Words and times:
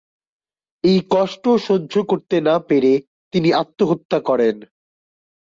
এই 0.83 0.99
কষ্ট 1.11 1.43
সহ্য 1.67 1.93
করতে 2.03 2.35
না 2.41 2.55
পেরে 2.69 2.93
তিনি 3.33 3.49
আত্মহত্যা 3.53 4.17
করেন। 4.19 4.55